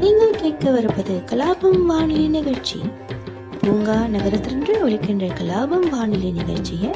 நீங்கள் 0.00 0.40
கேட்கவிருப்பது 0.42 1.14
கலாபம் 1.24 1.86
வானொலி 1.86 2.28
நிகழ்ச்சி. 2.28 2.80
பூங்கா 3.60 4.06
நகரத்திலிருந்து 4.06 4.88
ஒழிக்கின்ற 4.88 5.26
கலாபம் 5.40 5.88
வானொலி 5.90 6.30
நிகழ்ச்சியை 6.30 6.90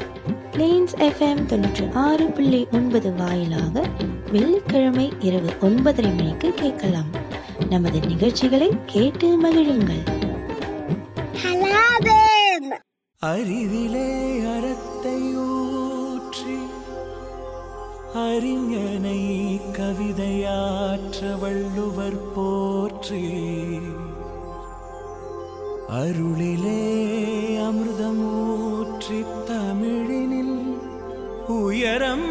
பிளேன்ஸ் 0.52 0.94
எஃப்எம் 0.98 1.42
தொண்ணூற்றி 1.46 1.92
ஆறு 1.92 2.26
புள்ளி 2.26 2.66
ஒன்பது 2.72 3.14
வாயிலாக 3.14 3.84
வெள்ளிக்கிழமை 4.32 5.12
இரவு 5.20 5.52
ஒன்பதரை 5.60 6.16
மணிக்கு 6.16 6.54
கேட்கலாம். 6.54 7.10
நமது 7.68 8.00
நிகழ்ச்சிகளை 8.00 8.70
கேட்டு 8.86 9.42
மகிழுங்கள். 9.42 10.04
அறிவிலே 13.20 14.40
அறத்தை 14.40 15.34
ஊற்றி 15.34 16.58
அறிஞனை 18.14 19.20
கவிதையாற்ற 19.78 21.38
வள்ளுவர் 21.40 22.32
போற்றி. 22.98 23.24
அருளிலே 25.90 26.80
அமிர்தமூற்றி 27.66 29.18
தமிழினில் 29.46 30.56
உயரம் 31.58 32.28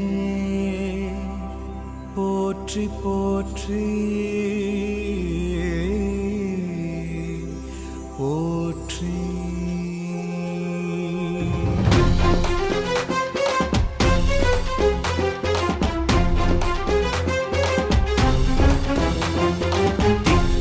போற்றி 2.15 2.89
போற்றி. 3.03 3.83
போற்றி. 8.17 9.05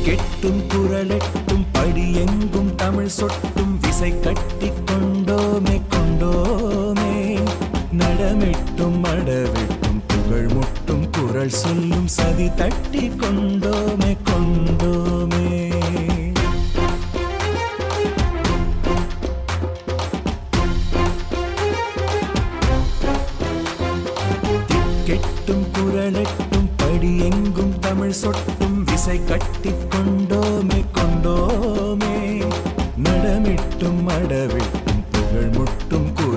கெட்டும் 0.03 0.61
குரலெட்டும் 0.69 1.65
படியெங்கும் 1.73 2.75
தமிழ் 2.75 3.07
சொட்டும் 3.07 3.74
விசை 3.97 4.19
கட்டி 4.19 4.71
கொண்டோமே 4.85 5.81
கொண்டோமே. 5.91 7.39
நடமிட்டும் 7.91 9.03
அடவெட்டும் 9.03 10.01
புகழ் 10.07 10.47
முட்டும் 10.47 11.09
குரல் 11.11 11.49
சொல்லும் 11.49 12.07
சதி 12.07 12.53
தட்டி 12.53 13.09
கொண்டோமே. 13.09 14.14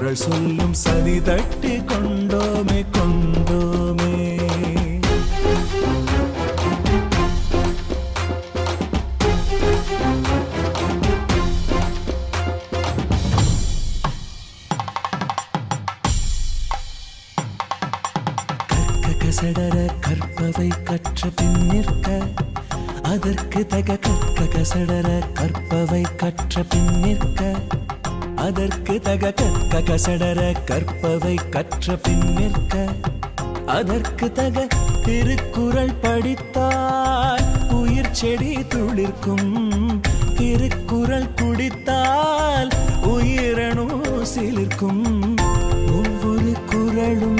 குரல் 0.09 0.23
சொல்லும் 0.27 0.75
சதி 0.83 1.15
தட்டி 1.23 1.73
கொண்டோமே 1.89 2.79
கொண்டோமே. 2.95 4.13
கற்க 18.71 19.11
கசடர 19.23 19.77
கற்பவை 20.07 20.69
கற்ற 20.89 21.31
பின் 21.37 21.61
நிற்க 21.71 22.09
அதற்கு 23.13 23.63
தக 23.67 23.99
கற்க 24.07 24.49
கசடர 24.57 25.11
கற்பவை 25.41 26.03
கற்ற 26.17 26.65
பின் 26.71 26.95
நிற்க 27.05 27.53
அதற்கு 28.47 28.95
தக 29.07 29.31
கற்க 29.79 29.95
கசடர 29.95 30.55
கற்பவை 30.65 31.39
கற்ற 31.51 31.97
பின் 31.97 32.33
நிற்க 32.33 32.87
அதற்கு 33.67 34.33
தக 34.33 34.67
திருக்குறள் 35.05 35.95
படித்தால் 36.01 37.43
உயிர் 37.71 38.11
செடி 38.11 38.57
துளிர்க்கும். 38.57 40.01
திருக்குறள் 40.37 41.29
குடித்தால் 41.35 42.69
உயிரணு 43.03 43.87
சிலிர்க்கும். 44.35 45.37
ஒவ்வொரு 45.87 46.55
குறளும் 46.67 47.38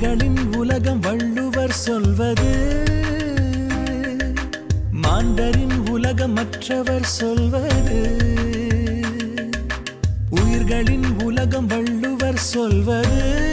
உயிர்களின் 0.00 0.54
உலகம் 0.54 1.00
வள்ளுவர் 1.00 1.72
சொல்வது. 1.72 2.84
மாண்டரின் 5.02 5.88
உலகம் 5.90 6.32
மற்றவர் 6.32 7.04
சொல்வது. 7.04 8.16
உயிர்களின் 10.30 11.04
உலகம் 11.22 11.66
வள்ளுவர் 11.66 12.38
சொல்வது. 12.38 13.49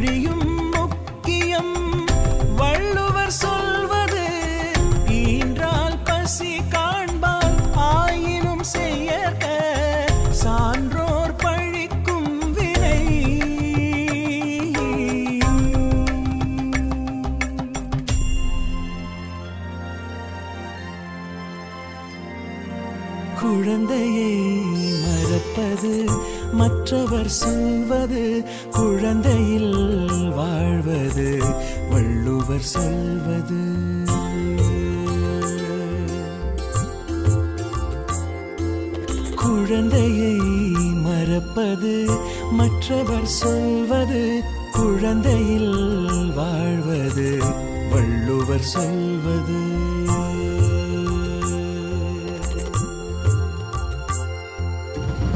விழியும் 0.00 0.70
முக்கியம். 0.70 1.74
வள்ளுவர் 2.56 3.30
சொல்வது 3.30 4.26
ஈன்றால் 5.08 5.96
பசி 6.04 6.52
காண்பால் 6.70 7.56
ஆயினும் 7.74 8.62
செயற்க 8.62 9.46
சான்றோர் 10.30 11.34
பழிக்கும் 11.36 12.52
வினை. 12.52 13.00
குழந்தையை 23.40 24.32
மறப்பது 25.02 25.94
மற்றவர் 26.52 27.28
சொல்வது 27.28 28.22
குழந்தையில் 28.98 30.30
வாழ்வது 30.30 31.42
வள்ளுவர் 31.90 32.60
சொல்வது. 32.60 33.60
குழந்தையை 39.36 40.36
மறப்பது 41.02 42.10
மற்றவர் 42.50 43.26
சொல்வது 43.26 44.42
குழந்தையில் 44.72 46.32
வாழ்வது 46.36 47.42
வள்ளுவர் 47.90 48.60
சொல்வது. 48.60 49.60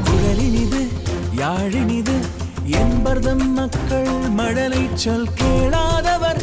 குரலினிது 0.03 0.87
யாழினிது 1.35 2.32
என்பர்தம் 2.73 3.51
மக்கள் 3.51 4.07
மழலை 4.29 4.89
சொல் 4.93 5.27
கேளாதவர். 5.35 6.41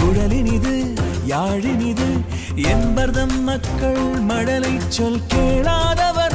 குழலினிது 0.00 0.94
யாழினிது 1.26 2.24
என்பர்தம் 2.54 3.42
மக்கள் 3.42 4.04
மழலை 4.20 4.80
சொல் 4.88 5.20
கேளாதவர். 5.26 6.34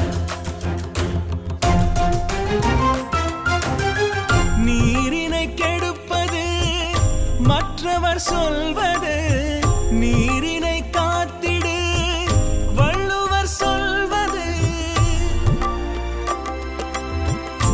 நீரினை 4.66 5.54
கெடுப்பது 5.54 6.46
மற்றவர் 7.40 8.20
சொல்வது 8.20 9.39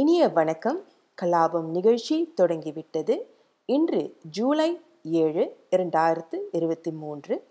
இனிய 0.00 0.28
வணக்கம். 0.28 0.84
கலாபம் 1.22 1.64
நிகழ்ச்சி 1.64 2.32
தொடங்கிவிட்டது. 2.34 3.26
இன்று 3.64 4.16
ஜூலை 4.22 4.80
ஏழு 5.02 5.56
இரண்டாயிரத்து 5.70 6.36
இருபத்தி 6.52 6.92
மூன்று 6.92 7.44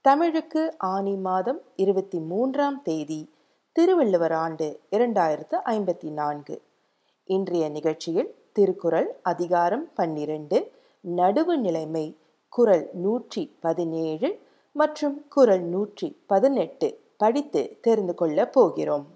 தமிழுக்கு 0.00 0.74
ஆனி 0.78 1.16
மாதம் 1.16 1.60
இருபத்தி 1.76 2.18
மூன்றாம் 2.18 2.82
தேதி 2.82 3.32
திருவள்ளுவர் 3.72 4.32
ஆண்டு 4.32 4.80
இரண்டாயிரத்து 4.90 5.54
ஐம்பத்தி 5.64 6.10
நான்கு. 6.10 6.62
இன்றைய 7.24 7.68
நிகழ்ச்சியில் 7.68 8.34
திருக்குறள் 8.52 9.16
அதிகாரம் 9.22 9.88
பன்னிரண்டு 9.94 10.72
நடுவு 11.16 11.56
நிலைமை 11.56 12.16
குறள் 12.48 12.88
நூற்றி 12.92 13.56
பதினேழு 13.60 14.40
மற்றும் 14.72 15.28
குறள் 15.28 15.62
நூற்றி 15.62 16.16
பதினெட்டு 16.26 17.00
படித்து 17.16 17.78
தெரிந்து 17.80 18.14
கொள்ளப் 18.14 18.52
போகிறோம். 18.52 19.15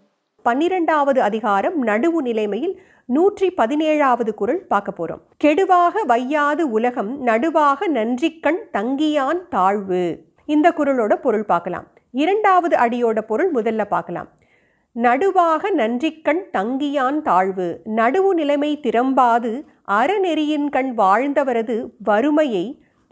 பன்னிரெண்டாவது 0.50 1.22
அதிகாரம் 1.22 1.74
நடுவு 1.86 2.20
நிலைமையில் 2.26 2.72
நூற்றி 3.04 3.48
பதினேழாவது 3.56 4.30
குறள் 4.34 4.60
பார்க்க 4.68 4.90
போறோம். 4.98 5.20
கெடுவாக 5.44 6.02
வையாது 6.08 6.62
உலகம் 6.76 7.10
நடுவாக 7.26 7.88
நன்றிக்கண் 7.88 8.58
தங்கியான் 8.72 9.40
தாழ்வு. 9.48 10.00
இந்த 10.44 10.68
குறளோட 10.78 11.14
பொருள் 11.14 11.44
பார்க்கலாம். 11.44 11.86
இரண்டாவது 12.10 12.76
அடியோட 12.76 13.20
பொருள் 13.20 13.50
முதல்ல 13.52 13.84
பார்க்கலாம். 13.84 14.30
நடுவாக 14.96 15.72
நன்றிக்கண் 15.80 16.42
தங்கியான் 16.56 17.20
தாழ்வு. 17.28 17.68
நடுவு 18.00 18.32
நிலைமை 18.40 18.80
திறம்பாது 18.86 19.52
அறநெறியின் 19.98 20.68
கண் 20.68 20.92
வாழ்ந்தவரது 20.96 21.76
வறுமையை 22.10 22.64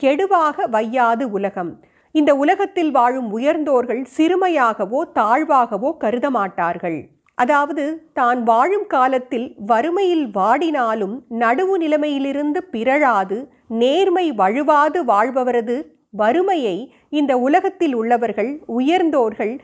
கெடுவாக 0.03 0.69
வையாது 0.77 1.27
உலகம். 1.39 1.73
இந்த 2.15 2.35
உலகத்தில் 2.35 2.91
வாழும் 2.91 3.31
உயர்ந்தோர்கள் 3.39 4.03
சிறுமையாகவோ 4.17 5.03
தாழ்வாகவோ 5.21 5.93
கருத 5.97 6.31
மாட்டார்கள் 6.31 6.99
அதாவது 7.43 7.85
தான் 8.13 8.41
வாழும் 8.51 8.87
காலத்தில் 8.95 9.49
வறுமையில் 9.71 10.27
வாடினாலும் 10.39 11.17
நடுவு 11.43 11.77
நிலைமையிலிருந்து 11.85 12.61
பிறழாது 12.75 13.39
நேர்மை 13.83 14.27
வழுவாது 14.43 15.01
வாழ்பவரது 15.13 15.77
வறுமையை 16.21 16.77
இந்த 17.19 17.33
உலகத்தில் 17.47 17.95
உள்ளவர்கள் 17.95 18.53
உயர்ந்தோர்கள் 18.79 19.55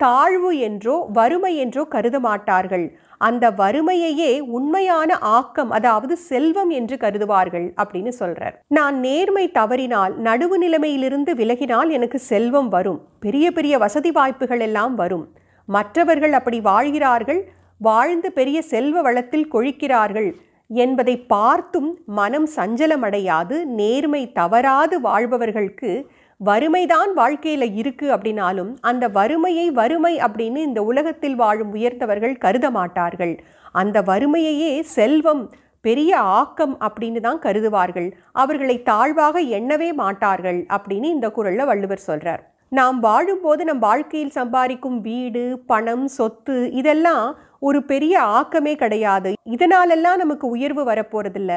தாழ்வு 0.00 0.50
என்றோ 0.66 0.94
வறுமை 1.16 1.50
என்றோ 1.64 1.82
கருத 1.94 2.16
மாட்டார்கள். 2.26 2.86
அந்த 3.20 3.44
வறுமையையே 3.60 4.30
உண்மையான 4.58 5.18
ஆக்கம் 5.36 5.70
அதாவது 5.70 6.14
செல்வம் 6.30 6.72
என்று 6.78 6.96
கருதுவார்கள் 7.04 7.66
அப்படின்னு 7.82 8.12
சொல்றார். 8.20 8.54
நான் 8.78 8.96
நேர்மை 9.06 9.44
தவறினால் 9.58 10.14
நடுவு 10.28 10.58
நிலைமையிலிருந்து 10.64 11.34
விலகினால் 11.42 11.92
எனக்கு 11.98 12.20
செல்வம் 12.30 12.70
வரும். 12.76 13.00
பெரிய 13.20 13.46
பெரிய 13.58 13.78
வசதி 13.84 14.12
வாய்ப்புகள் 14.18 14.64
எல்லாம் 14.68 14.96
வரும். 15.02 15.24
மற்றவர்கள் 15.68 16.32
அப்படி 16.32 16.60
வாழ்கிறார்கள் 16.60 17.42
வாழ்ந்து 17.80 18.32
பெரிய 18.32 18.62
செல்வ 18.62 19.02
வளத்தில் 19.02 19.50
கொழிக்கிறார்கள் 19.52 20.30
என்பதை 20.70 21.16
பார்த்தும் 21.26 21.98
மனம் 22.06 22.48
சஞ்சலமடையாது 22.56 23.64
நேர்மை 23.64 24.32
தவறாது 24.32 25.00
வாழ்பவர்களுக்கு 25.00 26.06
வறுமைதான் 26.40 27.10
வாழ்க்கையில் 27.14 27.74
இருக்கு 27.74 28.06
அப்படின்னாலும் 28.16 28.76
அந்த 28.80 29.08
வறுமையை 29.08 29.70
வறுமை 29.70 30.18
அப்படின்னு 30.18 30.56
இந்த 30.56 30.82
உலகத்தில் 30.82 31.34
வாழும் 31.34 31.72
உயர்ந்தவர்கள் 31.72 32.34
கருத 32.36 32.70
மாட்டார்கள். 32.70 33.34
அந்த 33.72 34.02
வறுமையையே 34.02 34.82
செல்வம் 34.82 35.50
பெரிய 35.80 36.18
ஆக்கம் 36.18 36.80
அப்படின்னு 36.80 37.20
தான் 37.20 37.38
கருதுவார்கள். 37.38 38.08
அவர்களை 38.32 38.82
தாழ்வாக 38.82 39.40
எண்ணவே 39.40 39.94
மாட்டார்கள் 39.94 40.66
அப்படின்னு 40.68 41.04
இந்த 41.04 41.30
குரலில் 41.30 41.64
வள்ளுவர் 41.64 42.06
சொல்கிறார் 42.08 42.51
நாம் 42.78 42.98
வாழும்போது 43.04 43.62
நம் 43.68 43.80
வாழ்க்கையில் 43.84 44.36
சம்பாதிக்கும் 44.36 44.98
வீடு 45.06 45.42
பணம் 45.70 46.04
சொத்து 46.14 46.54
இதெல்லாம் 46.80 47.24
ஒரு 47.68 47.78
பெரிய 47.90 48.14
ஆக்கமே 48.38 48.72
கிடையாது. 48.82 49.30
இதனாலெல்லாம் 49.54 50.20
நமக்கு 50.22 50.46
உயர்வு 50.54 50.82
வரப்போகிறதில்ல 50.88 51.52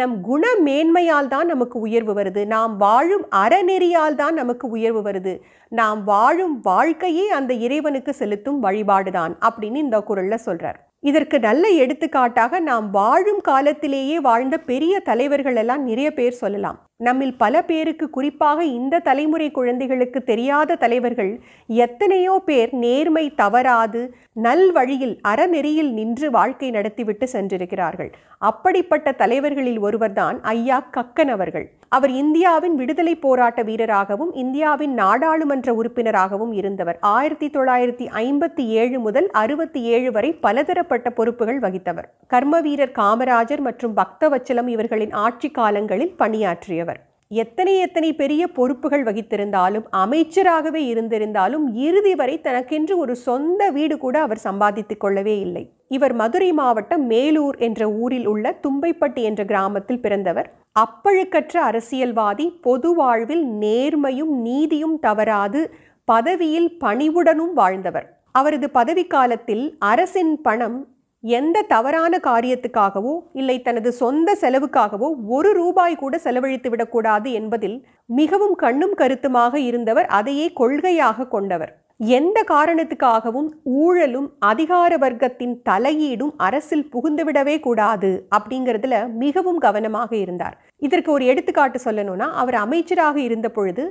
நம் 0.00 0.14
குண 0.28 0.52
மேன்மையால் 0.66 1.30
தான் 1.32 1.50
நமக்கு 1.52 1.76
உயர்வு 1.86 2.12
வருது. 2.18 2.42
நாம் 2.54 2.74
வாழும் 2.84 3.24
அறநெறியால் 3.40 4.18
தான் 4.20 4.38
நமக்கு 4.40 4.68
உயர்வு 4.76 5.02
வருது. 5.08 5.34
நாம் 5.72 6.02
வாழும் 6.12 6.54
வாழ்க்கையே 6.68 7.26
அந்த 7.38 7.54
இறைவனுக்கு 7.66 8.14
செலுத்தும் 8.20 8.60
வழிபாடு 8.66 9.12
தான் 9.18 9.34
அப்படின்னு 9.48 9.84
இந்த 9.86 10.00
குரலில் 10.10 10.44
சொல்கிறார் 10.46 10.78
இதற்கு 11.10 11.36
நல்ல 11.48 11.66
எடுத்துக்காட்டாக 11.82 12.60
நாம் 12.70 12.86
வாழும் 12.98 13.42
காலத்திலேயே 13.50 14.16
வாழ்ந்த 14.28 14.58
பெரிய 14.70 14.94
தலைவர்கள் 15.10 15.60
எல்லாம் 15.64 15.84
நிறைய 15.90 16.08
பேர் 16.20 16.40
சொல்லலாம். 16.44 16.78
நம்மில் 17.06 17.36
பல 17.42 17.62
பேருக்கு 17.62 18.10
குறிப்பாக 18.10 18.64
இந்த 18.78 18.98
தலைமுறை 18.98 19.50
குழந்தைகளுக்கு 19.50 20.22
தெரியாத 20.22 20.74
தலைவர்கள் 20.74 21.32
எத்தனையோ 21.66 22.42
பேர் 22.48 22.72
நேர்மை 22.84 23.34
தவறாது 23.34 24.14
நல் 24.32 24.72
வழியில் 24.72 25.20
அறநெறியில் 25.28 25.90
நின்று 25.92 26.30
வாழ்க்கை 26.30 26.70
நடத்திவிட்டு 26.70 27.28
சென்றிருக்கிறார்கள். 27.32 28.10
அப்படிப்பட்ட 28.38 29.12
தலைவர்களில் 29.12 29.78
ஒருவர்தான் 29.78 30.42
ஐயா 30.42 30.78
கக்கன் 30.96 31.30
அவர்கள். 31.36 31.66
அவர் 31.88 32.10
இந்தியாவின் 32.10 32.74
விடுதலை 32.74 33.14
போராட்ட 33.14 33.62
வீரராகவும் 33.62 34.32
இந்தியாவின் 34.32 34.94
நாடாளுமன்ற 34.94 35.74
உறுப்பினராகவும் 35.74 36.52
இருந்தவர். 36.52 36.98
ஆயிரத்தி 37.00 37.46
தொள்ளாயிரத்தி 37.46 38.06
ஐம்பத்தி 38.24 38.66
ஏழு 38.82 39.00
முதல் 39.00 39.30
அறுபத்தி 39.30 39.82
ஏழு 39.82 40.12
வரை 40.12 40.32
பலதரப்பட்ட 40.32 41.10
பொறுப்புகள் 41.10 41.60
வகித்தவர். 41.60 42.08
கர்ம 42.26 42.60
வீரர் 42.60 42.96
காமராஜர் 42.98 43.60
மற்றும் 43.60 43.96
பக்தவச்சலம் 43.96 44.66
இவர்களின் 44.66 45.12
ஆட்சி 45.12 45.50
காலங்களில் 45.50 46.14
பணியாற்றியவர். 46.18 46.89
எத்தனை 47.34 47.78
எத்தனை 47.78 48.08
பெரிய 48.12 48.42
பொறுப்புகள் 48.48 49.04
வகித்திருந்தாலும் 49.04 49.84
அமைச்சராகவே 49.96 50.80
இருந்திருந்தாலும் 50.92 51.66
இறுதி 51.74 52.14
வரை 52.14 52.40
தனக்கென்று 52.40 52.96
ஒரு 52.98 53.16
சொந்த 53.16 53.70
வீடு 53.70 53.98
கூட 53.98 54.20
அவர் 54.20 54.38
சம்பாதித்துக் 54.38 55.00
கொள்ளவே 55.00 55.38
இல்லை. 55.40 55.62
இவர் 55.88 56.12
மதுரை 56.12 56.52
மாவட்டம் 56.52 57.10
மேலூர் 57.10 57.58
என்ற 57.58 57.90
ஊரில் 57.90 58.26
உள்ள 58.26 58.58
தும்பைப்பட்டி 58.62 59.22
என்ற 59.22 59.44
கிராமத்தில் 59.44 60.00
பிறந்தவர். 60.00 60.48
அப்பழுக்கற்ற 60.80 61.54
அரசியல்வாதி 61.60 62.58
பொது 62.62 62.94
வாழ்வில் 62.94 63.46
நேர்மையும் 63.60 64.34
நீதியும் 64.40 64.98
தவறாது 64.98 65.74
பதவியில் 66.04 66.70
பணிவுடனும் 66.84 67.52
வாழ்ந்தவர். 67.52 68.08
அவரது 68.32 68.70
பதவி 68.70 69.06
காலத்தில் 69.06 69.76
அரசின் 69.78 70.40
பணம் 70.40 70.78
எந்த 71.24 71.62
தவறான 71.62 72.14
காரியத்துக்காகவோ 72.22 73.14
இல்லை 73.32 73.56
தனது 73.62 73.90
சொந்த 73.92 74.36
செலவுக்காகவோ 74.40 75.08
ஒரு 75.26 75.50
ரூபாய் 75.52 75.96
கூட 75.96 76.18
செலவழித்து 76.18 76.68
விடக்கூடாது 76.70 77.30
என்பதில் 77.32 77.76
மிகவும் 78.20 78.54
கண்ணும் 78.54 78.94
கருத்துமாக 78.94 79.54
இருந்தவர் 79.60 80.08
அதையே 80.18 80.46
கொள்கையாக 80.60 81.28
கொண்டவர். 81.28 81.72
எந்த 82.16 82.38
காரணத்துக்காகவும் 82.50 83.48
ஊழலும் 83.80 84.28
அதிகார 84.50 84.96
வர்க்கத்தின் 84.96 85.54
தலையீடும் 85.68 86.32
அரசில் 86.36 86.86
புகுந்துவிடவே 86.92 87.56
கூடாது 87.60 88.10
அப்படிங்கிறதுல 88.36 88.94
மிகவும் 89.24 89.58
கவனமாக 89.58 90.10
இருந்தார். 90.16 90.56
இதற்கு 90.86 91.12
ஒரு 91.12 91.24
எடுத்துக்காட்டு 91.24 91.80
சொல்லணும்னா 91.84 92.28
அவர் 92.42 92.56
அமைச்சராக 92.64 93.16
இருந்த 93.20 93.50
பொழுது 93.50 93.84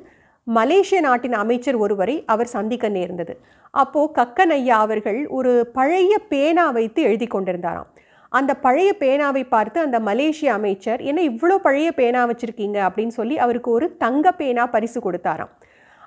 மலேசிய 0.57 0.99
நாட்டின் 1.05 1.35
அமைச்சர் 1.43 1.77
ஒருவரை 1.83 2.15
அவர் 2.33 2.49
சந்திக்க 2.53 2.85
நேர்ந்தது. 2.97 3.33
அப்போ 3.73 4.01
கக்கன் 4.17 4.53
ஐயா 4.55 4.77
அவர்கள் 4.85 5.19
ஒரு 5.37 5.51
பழைய 5.77 6.13
பேனா 6.31 6.65
வைத்து 6.77 6.99
எழுதி 7.07 7.27
கொண்டிருந்தாராம். 7.33 7.89
அந்த 8.31 8.51
பழைய 8.63 8.89
பேனாவை 9.01 9.43
பார்த்து 9.53 9.77
அந்த 9.85 9.97
மலேசிய 10.07 10.49
அமைச்சர் 10.59 11.01
என்ன 11.09 11.19
இவ்வளோ 11.31 11.55
பழைய 11.65 11.89
பேனா 11.99 12.21
வச்சுருக்கீங்க? 12.29 12.77
அப்படின்னு 12.87 13.13
சொல்லி 13.19 13.35
அவருக்கு 13.45 13.69
ஒரு 13.77 13.87
தங்க 14.03 14.31
பேனா 14.39 14.63
பரிசு 14.75 14.99
கொடுத்தாராம். 15.05 15.51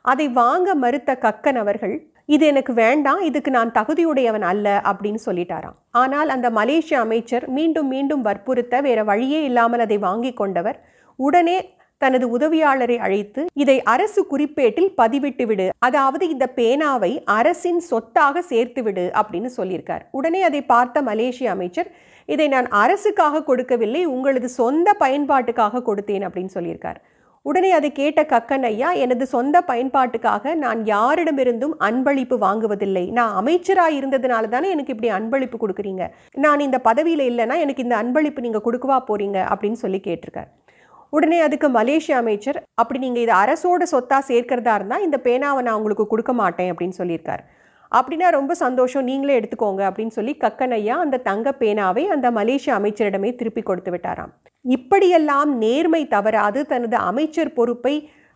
அதை 0.05 0.27
வாங்க 0.41 0.75
மறுத்த 0.85 1.11
கக்கன் 1.25 1.61
அவர்கள் 1.63 1.95
இது 2.35 2.45
எனக்கு 2.53 2.73
வேண்டாம் 2.81 3.21
இதுக்கு 3.29 3.51
நான் 3.57 3.73
தகுதியுடையவன் 3.79 4.47
அல்ல 4.51 4.67
அப்படின்னு 4.91 5.21
சொல்லிட்டாராம். 5.27 5.77
ஆனால் 6.03 6.29
அந்த 6.35 6.49
மலேசிய 6.59 6.99
அமைச்சர் 7.07 7.45
மீண்டும் 7.57 7.89
மீண்டும் 7.95 8.23
வற்புறுத்த 8.29 8.81
வேற 8.89 9.01
வழியே 9.11 9.41
இல்லாமல் 9.51 9.85
அதை 9.87 9.99
வாங்கி 10.07 10.33
கொண்டவர் 10.43 10.79
உடனே 11.19 11.57
தனது 12.05 12.27
உதவியாளரை 12.37 12.99
அழைத்து 13.07 13.43
இதை 13.63 13.77
அரசு 13.95 14.23
குறிப்பேட்டில் 14.33 14.91
பதிவிட்டு 15.01 15.47
விடு. 15.51 15.67
அதாவது 15.89 16.25
இந்த 16.35 16.47
பேனாவை 16.59 17.13
அரசின் 17.39 17.83
சொத்தாக 17.91 18.43
சேர்த்து 18.53 18.83
விடு 18.89 19.07
அப்படின்னு 19.21 19.51
சொல்லியிருக்கார். 19.59 20.05
உடனே 20.19 20.43
அதை 20.49 20.63
பார்த்த 20.75 21.03
மலேசிய 21.11 21.51
அமைச்சர் 21.57 21.91
இதை 22.33 22.49
நான் 22.57 22.69
அரசுக்காக 22.83 23.45
கொடுக்கவில்லை 23.47 24.03
உங்களது 24.17 24.49
சொந்த 24.61 24.89
பயன்பாட்டுக்காக 25.01 25.83
கொடுத்தேன் 25.89 26.27
அப்படின்னு 26.27 26.55
சொல்லியிருக்கார். 26.59 27.01
உடனே 27.47 27.71
அதை 27.77 27.89
கேட்ட 27.93 28.21
கக்கன் 28.33 28.65
ஐயா 28.69 28.89
எனது 29.05 29.25
சொந்த 29.33 29.57
பயன்பாட்டுக்காக 29.71 30.55
நான் 30.65 30.81
யாரிடமிருந்தும் 30.91 31.75
அன்பளிப்பு 31.89 32.37
வாங்குவதில்லை. 32.45 33.05
நான் 33.19 33.33
அமைச்சராக 33.41 33.97
இருந்ததுனால 33.99 34.51
தானே 34.55 34.69
எனக்கு 34.75 34.95
இப்படி 34.95 35.11
அன்பளிப்பு 35.19 35.59
கொடுக்குறீங்க. 35.63 36.05
நான் 36.45 36.65
இந்த 36.67 36.79
பதவியில் 36.89 37.25
இல்லைன்னா 37.31 37.57
எனக்கு 37.65 37.85
இந்த 37.87 37.97
அன்பளிப்பு 38.03 38.47
நீங்கள் 38.47 38.67
கொடுக்கவா 38.67 38.99
போறீங்க? 39.11 39.39
அப்படின்னு 39.53 39.81
சொல்லி 39.85 40.01
கேட்டிருக்கார். 40.09 40.51
உடனே 41.13 41.39
அதுக்கு 41.47 41.69
மலேசிய 41.79 42.21
அமைச்சர் 42.23 42.59
அப்படி 42.81 42.99
நீங்கள் 43.05 43.25
இதை 43.25 43.35
அரசோட 43.43 43.83
சொத்தாக 43.95 44.23
சேர்க்கிறதா 44.29 44.75
இருந்தால் 44.79 45.05
இந்த 45.07 45.19
பேனாவை 45.27 45.63
நான் 45.67 45.79
உங்களுக்கு 45.81 46.07
கொடுக்க 46.13 46.33
மாட்டேன் 46.33 46.71
அப்படின்னு 46.73 46.99
சொல்லியிருக்கார். 47.01 47.43
அப்படின்னா 47.93 48.29
ரொம்ப 48.37 48.53
சந்தோஷம் 48.63 49.07
நீங்களே 49.11 49.35
எடுத்துக்கோங்க 49.39 49.83
அப்படின்னு 49.89 50.15
சொல்லி 50.19 50.33
கக்கனையா 50.45 50.95
அந்த 51.05 51.23
தங்க 51.29 51.49
பேனாவை 51.61 52.05
அந்த 52.15 52.27
மலேசிய 52.39 52.73
அமைச்சரிடமே 52.79 53.31
திருப்பி 53.41 53.63
கொடுத்து 53.63 53.93
விட்டாராம். 53.95 54.33
இப்படியெல்லாம் 54.65 55.51
நேர்மை 55.65 56.03
தவறாது 56.17 56.61
தனது 56.73 56.97
அமைச்சர் 57.11 57.55
பொறுப்பை 57.59 57.95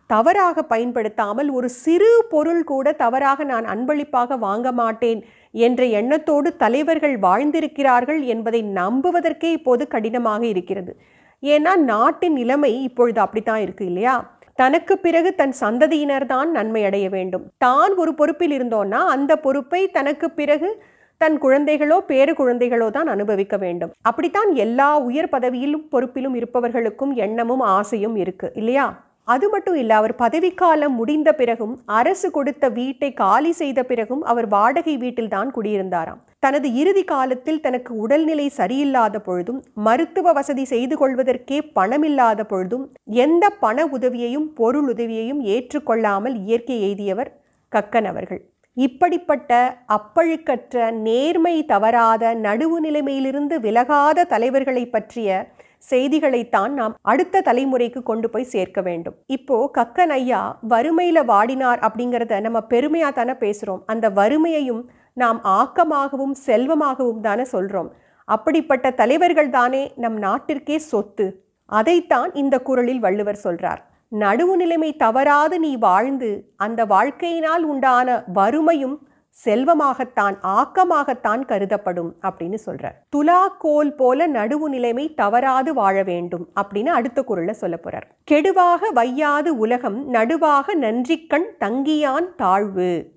தவறாக 0.09 0.61
பயன்படுத்தாமல் 0.63 1.49
ஒரு 1.57 1.67
சிறு 1.83 2.11
பொருள் 2.29 2.63
கூட 2.63 2.91
தவறாக 3.01 3.43
நான் 3.43 3.65
அன்பளிப்பாக 3.73 4.37
வாங்க 4.45 4.67
மாட்டேன் 4.71 5.19
என்ற 5.67 5.81
எண்ணத்தோடு 5.99 6.49
தலைவர்கள் 6.63 7.15
வாழ்ந்திருக்கிறார்கள் 7.27 8.21
என்பதை 8.33 8.61
நம்புவதற்கே 8.79 9.49
இப்போது 9.57 9.85
கடினமாக 9.87 10.43
இருக்கிறது. 10.53 10.93
ஏன்னா 11.43 11.75
நாட்டின் 11.75 12.33
நிலைமை 12.33 12.83
இப்பொழுது 12.83 13.19
அப்படித்தான் 13.21 13.61
இருக்கு 13.61 13.85
இல்லையா? 13.85 14.15
தனக்கு 14.55 14.93
பிறகு 14.97 15.35
தன் 15.35 15.53
சந்ததியினர் 15.61 16.25
தான் 16.25 16.51
நன்மை 16.51 16.83
அடைய 16.85 17.09
வேண்டும். 17.09 17.43
தான் 17.57 17.95
ஒரு 17.95 18.15
பொறுப்பில் 18.15 18.51
இருந்தோன்னா 18.51 19.01
அந்த 19.15 19.35
பொறுப்பை 19.35 19.81
தனக்கு 19.87 20.31
பிறகு 20.31 20.69
தன் 21.21 21.37
குழந்தைகளோ 21.41 21.97
பேறு 21.99 22.33
குழந்தைகளோ 22.33 22.89
தான் 22.89 23.07
அனுபவிக்க 23.07 23.57
வேண்டும். 23.57 23.91
அப்படித்தான் 24.01 24.49
எல்லா 24.55 24.97
உயர் 24.97 25.29
பதவியிலும் 25.29 25.87
பொறுப்பிலும் 25.91 26.35
இருப்பவர்களுக்கும் 26.35 27.13
எண்ணமும் 27.15 27.63
ஆசையும் 27.77 28.15
இருக்கு 28.15 28.51
இல்லையா? 28.55 29.06
அது 29.27 29.45
மட்டும் 29.49 29.75
இல்லை 29.75 29.95
அவர் 29.95 30.13
பதவிக்காலம் 30.15 30.95
முடிந்த 30.99 31.29
பிறகும் 31.33 31.73
அரசு 31.99 32.27
கொடுத்த 32.31 32.65
வீட்டை 32.69 33.09
காலி 33.13 33.51
செய்த 33.51 33.79
பிறகும் 33.83 34.23
அவர் 34.23 34.47
வாடகை 34.47 34.95
வீட்டில்தான் 34.97 35.49
குடியிருந்தாராம். 35.55 36.21
தனது 36.39 36.67
இறுதி 36.73 37.03
காலத்தில் 37.03 37.59
தனக்கு 37.59 37.91
உடல்நிலை 37.95 38.47
சரியில்லாத 38.57 39.19
பொழுதும் 39.19 39.59
மருத்துவ 39.87 40.33
வசதி 40.33 40.65
செய்து 40.65 40.97
கொள்வதற்கே 40.97 41.59
பணமில்லாத 41.75 42.43
பொழுதும் 42.43 42.85
எந்த 43.25 43.45
பண 43.63 43.87
உதவியையும் 43.97 44.47
பொருள் 44.53 44.89
உதவியையும் 44.93 45.41
ஏற்றுக்கொள்ளாமல் 45.55 46.37
இயற்கை 46.45 46.77
எய்தியவர் 46.87 47.31
கக்கன் 47.71 48.09
அவர்கள். 48.13 48.41
இப்படிப்பட்ட 48.77 49.51
அப்பழுக்கற்ற 49.95 50.91
நேர்மை 51.01 51.53
தவறாத 51.65 52.33
நடுவு 52.43 52.77
நிலைமையிலிருந்து 52.79 53.55
விலகாத 53.59 54.25
தலைவர்களை 54.25 54.83
பற்றிய 54.87 55.29
செய்திகளைத்தான் 55.89 56.71
நாம் 56.79 56.95
அடுத்த 57.01 57.41
தலைமுறைக்கு 57.41 58.03
கொண்டு 58.03 58.29
போய் 58.29 58.51
சேர்க்க 58.53 58.81
வேண்டும். 58.81 59.15
இப்போ 59.25 59.71
கக்கன் 59.77 60.13
ஐயா 60.19 60.59
வறுமையில 60.69 61.23
வாடினார் 61.33 61.79
அப்படிங்கிறத 61.87 62.39
நம்ம 62.41 62.59
பெருமையா 62.69 63.13
தானே 63.13 63.31
பேசுறோம். 63.31 63.81
அந்த 63.85 64.09
வறுமையையும் 64.09 64.83
நாம் 65.13 65.39
ஆக்கமாகவும் 65.43 66.35
செல்வமாகவும் 66.45 67.19
தானே 67.19 67.45
சொல்றோம். 67.51 67.89
அப்படிப்பட்ட 68.25 68.91
தலைவர்கள் 68.91 69.49
தானே 69.49 69.91
நம் 69.95 70.21
நாட்டிற்கே 70.21 70.77
சொத்து. 70.77 71.27
அதைத்தான் 71.65 72.33
இந்த 72.33 72.59
குரலில் 72.59 72.99
வள்ளுவர் 72.99 73.43
சொல்றார். 73.43 73.81
நடுவு 74.11 74.53
நிலைமை 74.55 74.95
தவறாது 74.95 75.59
நீ 75.59 75.75
வாழ்ந்து 75.75 76.29
அந்த 76.55 76.85
வாழ்க்கையினால் 76.85 77.63
உண்டான 77.71 78.23
வறுமையும் 78.33 79.07
செல்வமாகத்தான் 79.45 80.37
ஆக்கமாகத்தான் 80.43 81.45
கருதப்படும் 81.45 82.15
அப்படின்னு 82.21 82.57
சொல்றார். 82.65 82.95
துலா 83.15 83.47
கோல் 83.57 83.95
போல 83.95 84.27
நடுவு 84.27 84.63
நிலைமை 84.63 85.13
தவறாது 85.13 85.73
வாழ 85.73 86.03
வேண்டும் 86.03 86.47
அப்படின்னு 86.61 86.85
அடுத்த 86.85 87.23
குரல்ல 87.27 87.51
சொல்ல 87.51 87.79
போறார். 87.83 88.07
கெடுவாக 88.31 88.91
வையாது 88.95 89.47
உலகம் 89.47 90.13
நடுவாக 90.13 90.75
நன்றிக்கண் 90.75 91.47
தங்கியான் 91.59 92.35
தாழ்வு. 92.35 93.15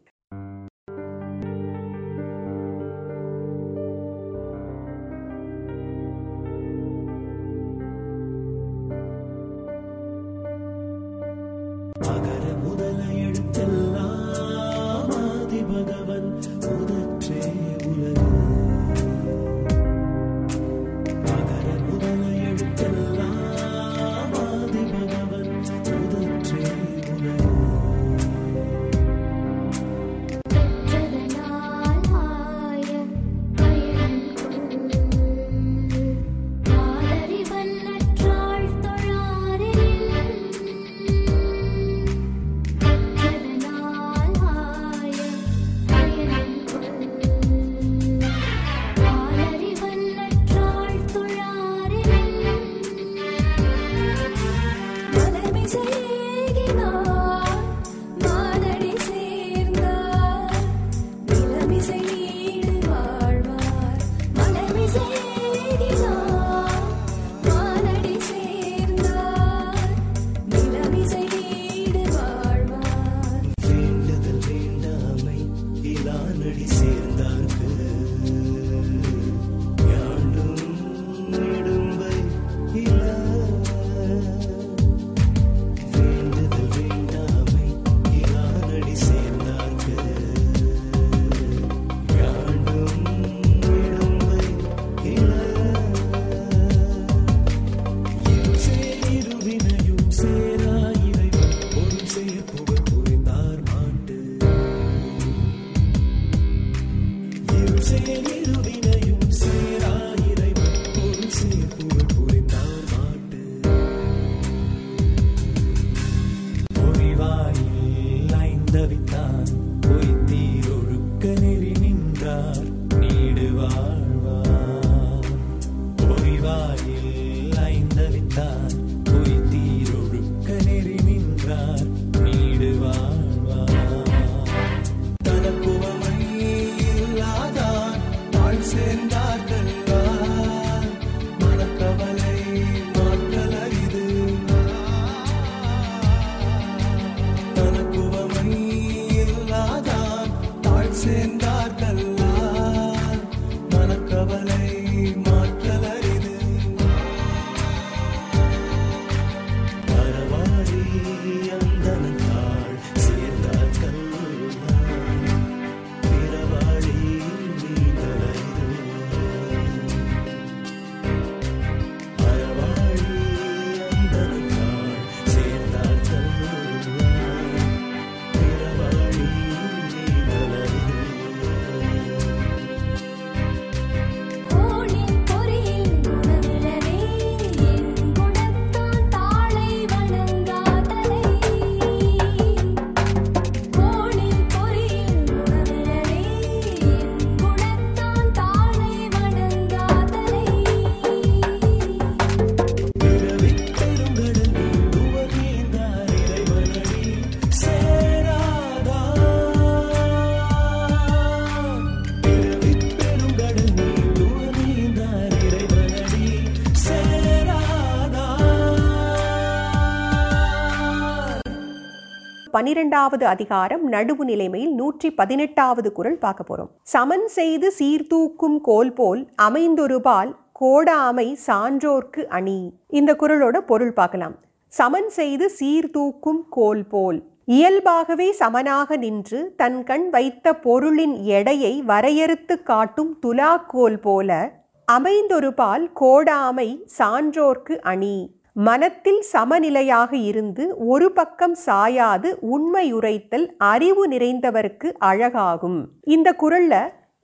பனிரெண்டாவது 222.61 223.25
அதிகாரம் 223.27 223.85
நடுவு 223.93 224.25
நிலைமையில் 224.31 224.73
நூற்றி 224.79 225.09
பதினெட்டாவது 225.19 225.89
குரல் 225.99 226.19
பார்க்க 226.25 226.43
போறோம். 226.49 226.71
சமன் 226.93 227.25
செய்து 227.37 227.69
சீர்தூக்கும் 227.77 228.57
கோல் 228.67 228.91
போல் 228.99 229.21
அமைந்தொருபால் 229.47 230.31
கோடாமை 230.61 231.27
சான்றோர்க்கு 231.47 232.23
அணி. 232.39 232.59
இந்த 232.99 233.11
குரலோட 233.23 233.61
பொருள் 233.71 233.95
பார்க்கலாம். 234.01 234.35
சமன் 234.73 235.09
செய்து 235.19 235.47
சீர்தூக்கும் 235.61 236.43
கோல் 236.57 236.85
போல் 236.87 237.21
இயல்பாகவே 237.59 238.29
சமனாக 238.41 238.99
நின்று 239.05 239.41
தன் 239.63 239.81
கண் 239.91 240.07
வைத்த 240.17 240.53
பொருளின் 240.67 241.17
எடையை 241.39 241.75
வரையறுத்து 241.93 242.57
காட்டும் 242.73 243.15
துலாக்கோல் 243.25 243.99
போல 244.09 244.41
அமைந்தொருபால் 244.89 245.87
கோடாமை 246.03 246.69
சான்றோர்க்கு 246.99 247.77
அணி. 247.95 248.19
மனத்தில் 248.55 249.25
சமநிலையாக 249.33 250.13
இருந்து 250.13 250.87
ஒரு 250.87 251.13
பக்கம் 251.13 251.57
சாயாது 251.67 252.29
உண்மையுரைத்தல் 252.41 253.55
அறிவு 253.59 254.09
நிறைந்தவருக்கு 254.09 254.89
அழகாகும். 255.01 255.85
இந்த 256.01 256.35
குரல்ல 256.39 256.75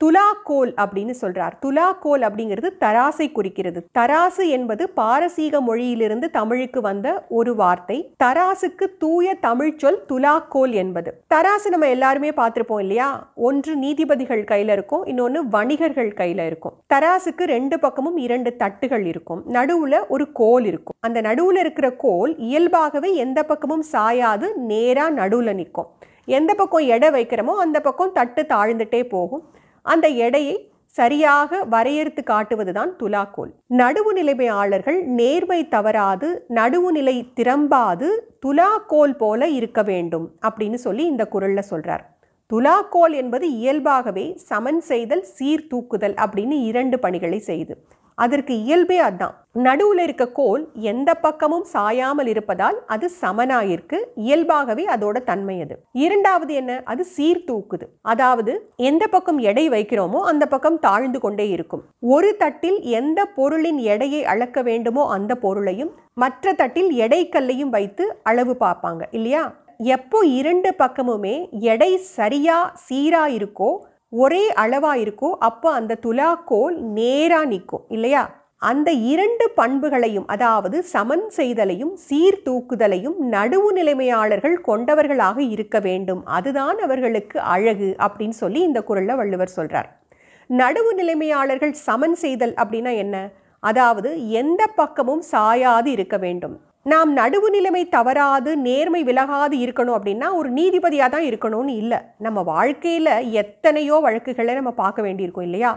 துலாக்கோல் 0.03 0.71
அப்படின்னு 0.81 1.13
சொல்றார். 1.21 1.51
துலாக்கோல் 1.65 2.23
அப்படிங்கிறது 2.27 2.69
தராசை 2.79 3.31
குறிக்கிறது. 3.31 3.87
தராசு 3.99 4.47
என்பது 4.47 4.89
பாரசீக 4.89 5.61
மொழியிலிருந்து 5.61 6.29
தமிழுக்கு 6.29 6.81
வந்த 6.81 7.25
ஒரு 7.29 7.55
வார்த்தை. 7.55 8.13
தராசுக்கு 8.23 8.85
தூய 8.99 9.33
தமிழ் 9.33 9.77
சொல் 9.77 10.05
துலாக்கோல் 10.09 10.71
என்பது. 10.71 11.21
தராசு 11.35 11.67
நம்ம 11.69 11.87
எல்லாருமே 11.87 12.29
பார்த்துருப்போம் 12.29 12.79
இல்லையா? 12.79 13.31
ஒன்று 13.35 13.75
நீதிபதிகள் 13.75 14.43
கையில 14.43 14.71
இருக்கும் 14.71 15.05
இன்னொன்று 15.05 15.47
வணிகர்கள் 15.47 16.13
கையில 16.13 16.45
இருக்கும். 16.45 16.73
தராசுக்கு 16.93 17.43
ரெண்டு 17.45 17.79
பக்கமும் 17.79 18.17
இரண்டு 18.17 18.55
தட்டுகள் 18.59 19.05
இருக்கும். 19.05 19.43
நடுவுல 19.53 20.07
ஒரு 20.07 20.31
கோல் 20.31 20.65
இருக்கும். 20.65 20.95
அந்த 20.99 21.21
நடுவுல 21.21 21.57
இருக்கிற 21.57 21.91
கோல் 21.91 22.37
இயல்பாகவே 22.37 23.15
எந்த 23.15 23.43
பக்கமும் 23.43 23.83
சாயாது 23.91 24.55
நேரா 24.55 25.09
நடுவுல 25.09 25.53
நிற்கும். 25.53 25.87
எந்த 26.25 26.53
பக்கம் 26.53 26.87
எடை 26.87 27.09
வைக்கிறோமோ 27.09 27.55
அந்த 27.55 27.79
பக்கம் 27.79 28.11
தட்டு 28.13 28.45
தாழ்ந்துட்டே 28.49 29.03
போகும். 29.09 29.43
அந்த 29.93 30.07
எடையை 30.25 30.55
சரியாக 30.97 31.59
வரையறுத்து 31.73 32.21
காட்டுவதுதான் 32.23 32.91
துலாக்கோல். 33.01 33.51
நடுவு 33.81 34.11
நிலைமையாளர்கள் 34.19 34.99
நேர்மை 35.19 35.59
தவறாது 35.75 36.29
நடுவுநிலை 36.57 37.15
திரம்பாது 37.39 38.07
துலாக்கோல் 38.45 39.15
போல 39.21 39.49
இருக்க 39.57 39.81
வேண்டும் 39.91 40.27
அப்படின்னு 40.47 40.79
சொல்லி 40.85 41.05
இந்த 41.05 41.25
குரல்ல 41.33 41.61
சொல்றார். 41.71 42.03
துலாக்கோல் 42.49 43.15
என்பது 43.21 43.45
இயல்பாகவே 43.59 44.25
சமன் 44.49 44.81
செய்தல் 44.89 45.25
சீர்தூக்குதல் 45.37 46.15
அப்படின்னு 46.25 46.57
இரண்டு 46.71 46.99
பணிகளை 47.05 47.39
செய்து. 47.49 47.73
அதற்கு 48.17 48.53
இயல்பே 48.63 48.97
அதான். 48.99 49.35
நடுவில் 49.65 50.01
இருக்க 50.03 50.25
கோல் 50.29 50.63
எந்த 50.91 51.09
பக்கமும் 51.15 51.65
சாயாமல் 51.73 52.29
இருப்பதால் 52.33 52.77
அது 52.85 53.11
சமனாயிருக்கு. 53.21 53.97
இயல்பாகவே 54.15 54.85
அதோட 54.85 55.17
தன்மை 55.23 55.55
அது. 55.61 55.75
இரண்டாவது 56.05 56.53
என்ன? 56.53 56.71
அது 56.85 57.05
சீர்தூக்குது 57.17 57.87
அதாவது 58.01 58.53
எந்த 58.89 59.03
பக்கம் 59.07 59.39
எடை 59.49 59.65
வைக்கிறோமோ 59.69 60.21
அந்த 60.31 60.45
பக்கம் 60.45 60.79
தாழ்ந்து 60.79 61.19
கொண்டே 61.19 61.47
இருக்கும். 61.49 61.83
ஒரு 62.15 62.31
தட்டில் 62.37 62.79
எந்த 62.99 63.19
பொருளின் 63.37 63.79
எடையை 63.93 64.23
அளக்க 64.25 64.61
வேண்டுமோ 64.61 65.05
அந்த 65.09 65.35
பொருளையும் 65.35 65.93
மற்ற 66.13 66.53
தட்டில் 66.53 66.91
எடைக்கல்லையும் 66.99 67.73
வைத்து 67.77 68.05
அளவு 68.23 68.55
பார்ப்பாங்க 68.59 69.03
இல்லையா? 69.11 69.45
எப்போ 69.95 70.19
இரண்டு 70.39 70.69
பக்கமுமே 70.79 71.33
எடை 71.71 71.91
சரியா 71.97 72.55
சீரா 72.85 73.23
இருக்கோ 73.37 73.69
ஒரே 74.13 74.43
அளவாக 74.53 74.99
இருக்கோ 74.99 75.29
அப்போ 75.39 75.69
அந்த 75.71 75.97
துலாக்கோல் 76.05 76.75
நேராக 76.97 77.45
நிற்கும் 77.45 77.85
இல்லையா? 77.87 78.21
அந்த 78.61 78.89
இரண்டு 78.91 79.45
பண்புகளையும் 79.55 80.27
அதாவது 80.27 80.77
சமன் 80.83 81.25
செய்தலையும் 81.37 81.91
சீர்தூக்குதலையும் 82.07 83.17
நடுவு 83.33 83.69
நிலைமையாளர்கள் 83.71 84.55
கொண்டவர்களாக 84.61 85.37
இருக்க 85.55 85.79
வேண்டும். 85.79 86.21
அதுதான் 86.27 86.79
அவர்களுக்கு 86.79 87.37
அழகு 87.55 87.89
அப்படின்னு 87.99 88.37
சொல்லி 88.43 88.61
இந்த 88.61 88.81
குரலில் 88.83 89.15
வள்ளுவர் 89.15 89.55
சொல்கிறார் 89.57 89.89
நடுவு 90.49 90.91
நிலைமையாளர்கள் 90.93 91.75
சமன் 91.87 92.17
செய்தல் 92.23 92.55
அப்படின்னா 92.63 92.93
என்ன? 92.95 93.15
அதாவது 93.63 94.09
எந்த 94.31 94.61
பக்கமும் 94.75 95.23
சாயாது 95.31 95.85
இருக்க 95.85 96.17
வேண்டும். 96.17 96.55
நாம் 96.91 97.09
நடுவு 97.17 97.47
நிலைமை 97.53 97.81
தவறாது 97.93 98.51
நேர்மை 98.65 98.99
விலகாது 99.03 99.55
இருக்கணும் 99.63 99.95
அப்படின்னா 99.95 100.27
ஒரு 100.39 100.49
நீதிபதியாக 100.57 101.09
தான் 101.13 101.25
இருக்கணும்னு 101.29 101.73
இல்லை. 101.81 101.99
நம்ம 102.25 102.39
வாழ்க்கையில் 102.49 103.11
எத்தனையோ 103.41 103.95
வழக்குகளை 104.05 104.53
நம்ம 104.59 104.71
பார்க்க 104.81 105.05
வேண்டியிருக்கோம் 105.05 105.47
இல்லையா? 105.49 105.71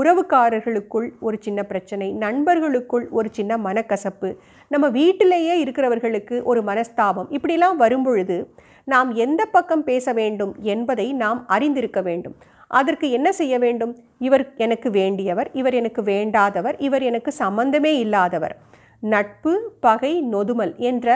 உறவுக்காரர்களுக்குள் 0.00 1.08
ஒரு 1.26 1.36
சின்ன 1.46 1.60
பிரச்சனை 1.70 2.08
நண்பர்களுக்குள் 2.24 3.06
ஒரு 3.18 3.28
சின்ன 3.38 3.58
மனக்கசப்பு 3.66 4.28
நம்ம 4.70 4.88
வீட்டிலேயே 4.98 5.54
இருக்கிறவர்களுக்கு 5.64 6.36
ஒரு 6.50 6.60
மனஸ்தாபம் 6.70 7.30
இப்படிலாம் 7.38 7.78
வரும்பொழுது 7.84 8.36
நாம் 8.84 9.10
எந்த 9.24 9.42
பக்கம் 9.56 9.86
பேச 9.90 10.12
வேண்டும் 10.20 10.52
என்பதை 10.74 11.08
நாம் 11.22 11.40
அறிந்திருக்க 11.46 12.00
வேண்டும். 12.08 12.36
அதற்கு 12.80 13.06
என்ன 13.10 13.28
செய்ய 13.40 13.54
வேண்டும்? 13.58 13.94
இவர் 14.18 14.44
எனக்கு 14.56 14.90
வேண்டியவர் 15.00 15.50
இவர் 15.52 15.74
எனக்கு 15.80 16.02
வேண்டாதவர் 16.12 16.78
இவர் 16.88 17.04
எனக்கு 17.10 17.32
சம்பந்தமே 17.44 17.94
இல்லாதவர். 18.04 18.56
நட்பு 19.02 19.52
பகை 19.80 20.12
நொதுமல் 20.32 20.72
என்ற 20.90 21.06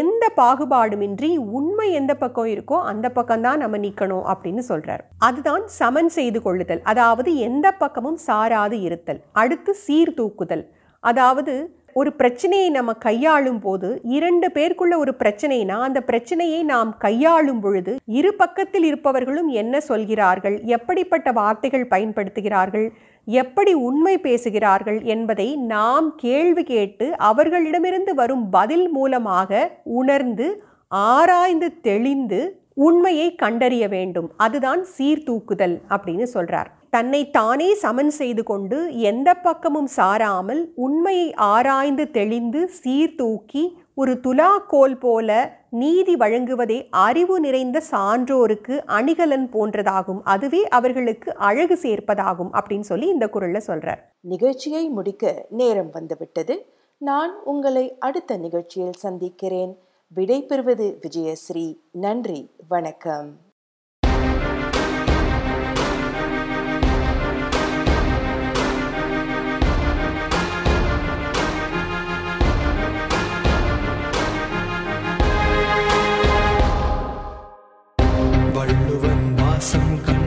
எந்த 0.00 0.24
பாகுபாடுமின்றி 0.36 1.30
உண்மை 1.58 1.86
எந்த 1.92 2.12
பக்கம் 2.14 2.46
இருக்கோ 2.46 2.76
அந்த 2.90 3.06
பக்கம்தான் 3.14 3.62
நம்ம 3.62 3.78
நிற்கணும் 3.78 4.26
அப்படின்னு 4.32 4.62
சொல்கிறார் 4.70 5.02
அதுதான் 5.18 5.64
சமன் 5.78 6.08
செய்து 6.08 6.42
கொள்ளுதல். 6.42 6.82
அதாவது 6.82 7.30
எந்த 7.48 7.66
பக்கமும் 7.72 8.18
சாராது 8.26 8.78
இருத்தல். 8.80 9.22
அடுத்து 9.32 9.74
சீர்தூக்குதல் 9.86 10.64
அதாவது 11.04 11.54
ஒரு 11.92 12.10
பிரச்சனையை 12.12 12.68
நம்ம 12.70 12.92
கையாளும் 12.92 13.58
போது 13.60 13.88
இரண்டு 14.16 14.46
பேருக்குள்ள 14.54 14.94
ஒரு 14.96 15.12
பிரச்சனைனா 15.18 15.76
அந்த 15.88 16.00
பிரச்சனையை 16.00 16.60
நாம் 16.62 16.90
கையாளும் 16.98 17.60
பொழுது 17.60 17.92
இரு 18.18 18.34
பக்கத்தில் 18.34 18.84
இருப்பவர்களும் 18.84 19.50
என்ன 19.62 19.80
சொல்கிறார்கள்? 19.80 20.56
எப்படிப்பட்ட 20.76 21.32
வார்த்தைகள் 21.32 21.90
பயன்படுத்துகிறார்கள்? 21.90 22.86
எப்படி 23.26 23.72
உண்மை 23.74 24.18
பேசுகிறார்கள் 24.18 25.02
என்பதை 25.02 25.56
நாம் 25.56 26.14
கேள்வி 26.16 26.62
கேட்டு 26.62 27.16
அவர்களிடமிருந்து 27.16 28.14
வரும் 28.14 28.50
பதில் 28.50 28.88
மூலமாக 28.88 29.80
உணர்ந்து 29.82 30.62
ஆராய்ந்து 30.88 31.80
தெளிந்து 31.80 32.62
உண்மையை 32.74 33.34
கண்டறிய 33.34 33.88
வேண்டும். 33.88 34.30
அதுதான் 34.36 34.84
சீர்தூக்குதல் 34.98 35.76
அப்படின்னு 35.88 36.26
சொல்றார். 36.34 36.70
தன்னை 36.90 37.30
தானே 37.30 37.74
சமன் 37.74 38.10
செய்து 38.10 38.42
கொண்டு 38.42 38.98
எந்த 38.98 39.34
பக்கமும் 39.34 39.88
சாராமல் 39.96 40.62
உண்மையை 40.74 41.34
ஆராய்ந்து 41.34 42.10
தெளிந்து 42.10 42.68
சீர்தூக்கி 42.68 43.78
ஒரு 43.96 44.12
துலாக்கோல் 44.12 45.00
போல 45.00 45.58
நீதி 45.70 46.16
வழங்குவதே 46.16 46.86
அறிவு 46.90 47.40
நிறைந்த 47.40 47.82
சான்றோருக்கு 47.90 48.82
அணிகலன் 48.86 49.48
போன்றதாகும். 49.52 50.20
அதுவே 50.24 50.68
அவர்களுக்கு 50.68 51.34
அழகு 51.34 51.78
சேர்ப்பதாகும் 51.82 52.48
அப்படின்னு 52.52 52.80
சொல்லி 52.80 53.08
இந்த 53.08 53.30
குரல்ல 53.32 53.60
சொல்றார். 53.66 53.98
நிகழ்ச்சியை 54.20 54.88
முடிக்க 54.88 55.46
நேரம் 55.50 55.90
வந்துவிட்டது. 55.92 56.66
நான் 56.98 57.42
உங்களை 57.44 57.96
அடுத்த 57.98 58.36
நிகழ்ச்சியில் 58.36 58.92
சந்திக்கிறேன். 58.92 59.78
விடைபெறுவது 60.16 61.04
விஜயஸ்ரீ. 61.08 61.78
நன்றி. 61.90 62.50
வணக்கம். 62.68 63.43
sangkang 79.64 80.23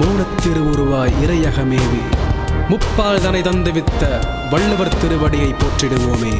மௌனத்திருவுருவாய் 0.00 1.12
இறையகமேவி. 1.26 2.02
முப்பால் 2.68 3.22
தனை 3.22 3.40
தந்துவித்த 3.40 4.26
வள்ளுவர் 4.50 4.96
திருவடியை 4.96 5.54
போற்றிடுவோமே. 5.54 6.34